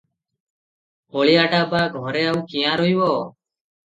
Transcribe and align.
ହଳିଆଟା 1.17 1.59
ବା 1.73 1.83
ଘରେ 1.97 2.25
ଆଉ 2.31 2.41
କିଆଁ 2.53 2.73
ରହିବ? 2.83 3.13